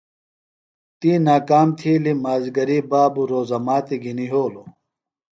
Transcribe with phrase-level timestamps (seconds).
[0.99, 4.67] تی ناکام تِھیلیۡ۔ مازِگری بابوۡ روزہ ماتی گِھنیۡ یھولوۡ۔